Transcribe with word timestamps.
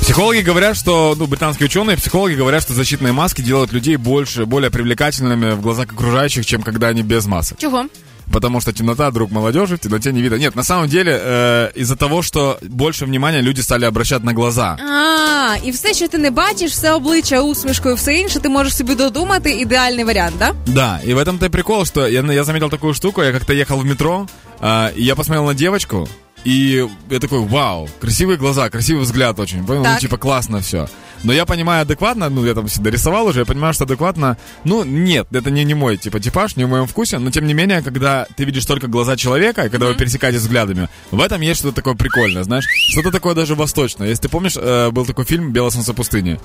Психологи 0.00 0.40
говорят, 0.40 0.76
что, 0.76 1.14
ну, 1.18 1.26
британские 1.26 1.66
ученые, 1.66 1.96
психологи 1.96 2.34
говорят, 2.34 2.62
что 2.62 2.72
защитные 2.74 3.12
маски 3.12 3.42
делают 3.42 3.72
людей 3.72 3.96
больше, 3.96 4.46
более 4.46 4.70
привлекательными 4.70 5.52
в 5.52 5.60
глазах 5.60 5.92
окружающих, 5.92 6.46
чем 6.46 6.62
когда 6.62 6.88
они 6.88 7.02
без 7.02 7.26
масок. 7.26 7.58
Чого? 7.58 7.86
Потому 8.32 8.60
что 8.60 8.72
темнота, 8.72 9.10
друг 9.10 9.30
молодежи, 9.30 9.76
в 9.76 9.80
темноте 9.80 10.12
не 10.12 10.22
видно. 10.22 10.36
Нет, 10.36 10.56
на 10.56 10.62
самом 10.62 10.88
деле, 10.88 11.20
э, 11.22 11.70
из-за 11.74 11.96
того, 11.96 12.22
что 12.22 12.58
больше 12.62 13.04
внимания 13.04 13.40
люди 13.40 13.60
стали 13.60 13.84
обращать 13.84 14.24
на 14.24 14.32
глаза. 14.32 14.76
А, 14.80 15.56
і 15.64 15.70
все, 15.70 15.94
що 15.94 16.08
ти 16.08 16.18
не 16.18 16.30
бачиш, 16.30 16.72
все 16.72 16.92
обличчя 16.92 17.40
усмішкою, 17.42 17.94
все 17.94 18.14
інше, 18.14 18.40
ти 18.40 18.48
можеш 18.48 18.76
собі 18.76 18.94
додумати 18.94 19.50
ідеальний 19.50 20.04
варіант, 20.04 20.34
да? 20.38 20.52
Да, 20.66 21.00
и 21.08 21.14
в 21.14 21.18
этом-то 21.18 21.46
и 21.46 21.48
прикол, 21.48 21.84
что 21.84 22.08
я, 22.08 22.20
я 22.32 22.44
заметил 22.44 22.70
такую 22.70 22.94
штуку, 22.94 23.22
я 23.22 23.32
как-то 23.32 23.52
ехал 23.52 23.78
в 23.78 23.84
метро, 23.84 24.26
э, 24.60 24.92
и 24.96 25.04
я 25.04 25.14
посмотрел 25.14 25.46
на 25.46 25.54
девочку, 25.54 26.08
и 26.43 26.87
я 27.09 27.19
такой, 27.19 27.39
вау, 27.39 27.87
красивые 27.99 28.37
глаза, 28.37 28.69
красивый 28.69 29.03
взгляд 29.03 29.39
очень, 29.39 29.65
понял, 29.65 29.83
ну, 29.83 29.97
типа 29.99 30.17
классно 30.17 30.61
все. 30.61 30.87
Но 31.23 31.33
я 31.33 31.45
понимаю 31.45 31.83
адекватно, 31.83 32.29
ну, 32.29 32.43
я 32.45 32.55
там 32.55 32.67
всегда 32.67 32.89
рисовал 32.89 33.27
уже, 33.27 33.41
я 33.41 33.45
понимаю, 33.45 33.73
что 33.73 33.83
адекватно, 33.83 34.37
ну, 34.63 34.83
нет, 34.83 35.27
это 35.31 35.51
не, 35.51 35.63
не 35.63 35.75
мой, 35.75 35.97
типа, 35.97 36.19
типаж, 36.19 36.55
не 36.55 36.63
в 36.63 36.69
моем 36.69 36.87
вкусе, 36.87 37.19
но, 37.19 37.29
тем 37.29 37.45
не 37.45 37.53
менее, 37.53 37.83
когда 37.83 38.25
ты 38.35 38.43
видишь 38.43 38.65
только 38.65 38.87
глаза 38.87 39.15
человека, 39.17 39.65
и 39.65 39.69
когда 39.69 39.85
вы 39.85 39.93
пересекаетесь 39.93 40.41
взглядами, 40.41 40.89
в 41.11 41.21
этом 41.21 41.41
есть 41.41 41.59
что-то 41.59 41.75
такое 41.75 41.93
прикольное, 41.93 42.43
знаешь, 42.43 42.65
что-то 42.89 43.11
такое 43.11 43.35
даже 43.35 43.53
восточное. 43.53 44.07
Если 44.07 44.23
ты 44.23 44.29
помнишь, 44.29 44.57
э, 44.57 44.89
был 44.89 45.05
такой 45.05 45.25
фильм 45.25 45.51
«Белое 45.51 45.69
солнце 45.69 45.93
пустыни», 45.93 46.39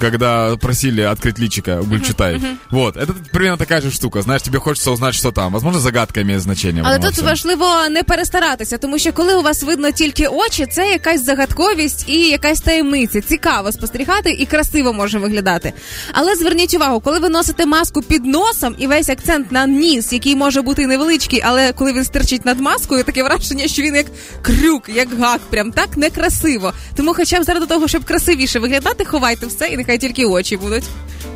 когда 0.00 0.56
просили 0.56 1.00
открыть 1.02 1.38
личика 1.38 1.80
у 1.80 1.84
Гульчатай. 1.84 2.40
Вот, 2.70 2.96
это 2.96 3.12
примерно 3.32 3.58
такая 3.58 3.80
же 3.80 3.90
штука. 3.90 4.22
Знаешь, 4.22 4.42
тебе 4.42 4.58
хочется 4.58 4.90
узнать, 4.92 5.14
что 5.14 5.32
там. 5.32 5.52
Возможно, 5.52 5.80
загадка 5.80 6.22
имеет 6.22 6.40
значение. 6.40 6.82
в 6.82 6.86
Але 6.86 6.96
этом 6.96 7.00
тут 7.00 7.08
во 7.08 7.12
всем. 7.12 7.26
важливо 7.26 7.88
не 7.90 8.02
перестаратися, 8.02 8.78
тому 8.78 8.98
що 8.98 9.12
коли 9.12 9.34
у 9.34 9.42
вас 9.42 9.62
видно 9.62 9.90
тільки 9.90 10.26
очі, 10.26 10.66
це 10.66 10.88
якась 10.90 11.24
загадковість 11.24 12.08
і 12.08 12.28
якась 12.28 12.60
таємниця. 12.60 13.20
Цікаво 13.20 13.72
спостерігати 13.72 14.30
і 14.30 14.46
красиво 14.46 14.92
може 14.92 15.18
виглядати. 15.18 15.72
Але 16.12 16.34
зверніть 16.34 16.74
увагу, 16.74 17.00
коли 17.00 17.18
ви 17.18 17.28
носите 17.28 17.66
маску 17.66 18.02
під 18.02 18.24
носом 18.26 18.74
і 18.78 18.86
весь 18.86 19.08
акцент 19.08 19.52
на 19.52 19.66
ніс, 19.66 20.12
який 20.12 20.36
може 20.36 20.62
бути 20.62 20.82
і 20.82 20.86
невеличкий, 20.86 21.40
але 21.44 21.72
коли 21.72 21.92
він 21.92 22.04
стерчить 22.04 22.44
над 22.44 22.60
маскою, 22.60 23.04
таке 23.04 23.22
враження, 23.22 23.68
що 23.68 23.82
він 23.82 23.94
як 23.94 24.06
крюк, 24.42 24.88
як 24.88 25.08
гак, 25.18 25.40
прям 25.50 25.72
так 25.72 25.96
некрасиво. 25.96 26.72
Тому, 26.96 27.14
хоча 27.14 27.40
б 27.40 27.44
заради 27.44 27.66
того, 27.66 27.88
щоб 27.88 28.04
красивіше 28.04 28.58
виглядати, 28.58 29.04
ховайте 29.04 29.46
все, 29.46 29.66
і 29.68 29.76
нехай 29.87 29.97
тільки 29.97 30.25
очі 30.25 30.57
будуть. 30.57 30.83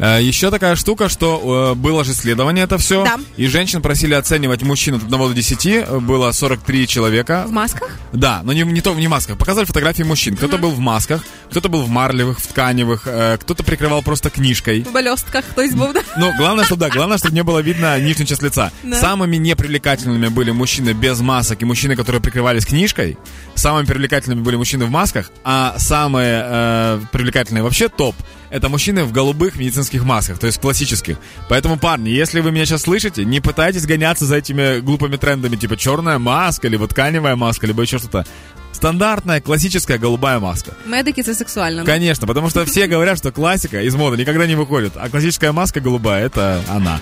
Э, 0.02 0.22
Еще 0.30 0.50
такая 0.52 0.76
штука, 0.76 1.10
что 1.10 1.40
э, 1.40 1.76
было 1.76 2.04
же 2.04 2.12
исследование 2.12 2.66
это 2.66 2.78
все. 2.78 3.04
Да. 3.04 3.18
И 3.38 3.48
женщин 3.48 3.82
просили 3.82 4.14
оценивать 4.14 4.64
мужчин 4.64 4.96
от 4.96 5.04
1 5.04 5.18
до 5.20 5.34
10. 5.34 5.66
э, 5.66 6.00
Было 6.00 6.32
43 6.32 6.88
человека. 6.88 7.44
В 7.48 7.52
масках? 7.52 7.90
Да, 8.14 8.42
но 8.44 8.54
не, 8.54 8.64
не 8.64 8.82
то 8.82 8.94
не 8.96 9.08
в 9.08 9.10
масках. 9.10 9.38
Показали 9.38 9.66
фотографии 9.66 10.04
мужчин. 10.04 10.36
Кто-то 10.36 10.58
был 10.58 10.70
в 10.72 10.80
масках, 10.80 11.22
кто-то 11.52 11.70
был 11.70 11.82
в 11.82 11.90
марлевых, 11.90 12.40
в 12.40 12.48
тканевых, 12.48 13.08
э, 13.08 13.38
кто-то 13.42 13.64
прикрывал 13.64 14.02
просто 14.02 14.30
книжкой. 14.30 14.82
В 14.84 14.92
бальостках 14.94 15.44
хтось 15.52 15.74
був. 15.74 15.94
да? 15.94 16.02
Ну, 16.18 16.32
главное, 16.38 16.64
что 16.66 16.76
да, 16.76 16.90
главное, 16.90 17.18
чтобы 17.18 17.36
не 17.36 17.44
было 17.44 17.60
видно 17.64 18.00
нижнюю 18.00 18.28
часть 18.28 18.44
лица. 18.44 18.72
Да. 18.84 19.02
Самыми 19.02 19.38
непривлекательными 19.38 20.30
были 20.30 20.52
мужчины 20.52 20.94
без 20.94 21.20
масок 21.20 21.62
и 21.62 21.66
мужчины, 21.66 21.96
которые 21.96 22.22
прикрывались 22.22 22.66
книжкой. 22.66 23.18
Самыми 23.56 23.86
привлекательными 23.86 24.42
были 24.46 24.56
мужчины 24.58 24.86
в 24.86 24.90
масках, 24.92 25.32
а 25.44 25.76
самые 25.78 26.42
э, 26.46 27.00
привлекательные 27.12 27.64
вообще 27.64 27.90
топ 27.90 28.16
это 28.50 28.70
мужчины 28.70 29.04
в 29.04 29.12
голубых 29.12 29.56
медицинских 29.58 30.04
масках, 30.04 30.40
то 30.40 30.48
есть 30.48 30.60
классических. 30.60 31.18
Поэтому, 31.48 31.78
парни, 31.78 32.10
если 32.10 32.40
вы 32.40 32.52
меня 32.52 32.66
сейчас 32.66 32.82
слышите, 32.82 33.26
не 33.26 33.40
пытайтесь 33.40 33.86
гоняться 33.86 34.26
за 34.26 34.38
этими 34.38 34.80
глупыми 34.80 35.18
трендами, 35.18 35.56
типа 35.56 35.78
черная 35.78 36.20
маска, 36.20 36.68
либо 36.68 36.88
тканевая 36.88 37.36
маска, 37.36 37.68
либо 37.68 37.82
еще 37.82 38.00
что-то. 38.00 38.26
Стандартная 38.72 39.42
классическая 39.42 39.98
голубая 39.98 40.40
маска. 40.40 40.72
Медики 40.86 41.24
це 41.24 41.36
сексуально. 41.36 41.84
Конечно, 41.84 42.28
потому 42.28 42.50
что 42.50 42.66
все 42.66 42.88
говорят, 42.88 43.18
что 43.18 43.32
классика 43.32 43.82
из 43.82 43.96
моды 43.96 44.18
никогда 44.18 44.48
не 44.48 44.56
выходит, 44.56 44.94
а 44.96 45.10
классическая 45.10 45.52
маска 45.52 45.82
голубая 45.82 46.26
это 46.26 46.62
она. 46.70 47.00